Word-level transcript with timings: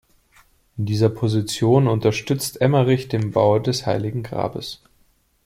In 0.79 0.87
dieser 0.87 1.09
Position 1.09 1.87
unterstützt 1.87 2.59
Emmerich 2.59 3.07
den 3.07 3.29
Bau 3.29 3.59
des 3.59 3.85
Heiligen 3.85 4.23
Grabes. 4.23 4.81